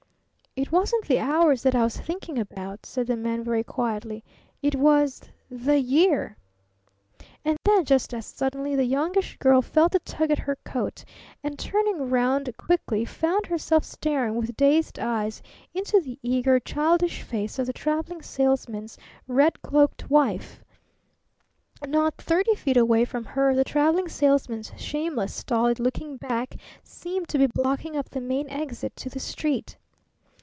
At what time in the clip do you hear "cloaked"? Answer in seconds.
19.61-20.09